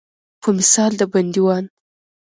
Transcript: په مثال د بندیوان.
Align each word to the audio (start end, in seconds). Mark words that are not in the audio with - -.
په 0.41 0.49
مثال 0.57 0.91
د 0.97 1.01
بندیوان. 1.13 1.63